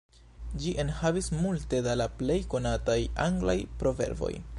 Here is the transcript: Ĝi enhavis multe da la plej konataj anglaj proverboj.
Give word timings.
Ĝi 0.61 0.71
enhavis 0.83 1.27
multe 1.41 1.81
da 1.89 1.93
la 2.01 2.07
plej 2.21 2.39
konataj 2.55 2.99
anglaj 3.27 3.57
proverboj. 3.85 4.33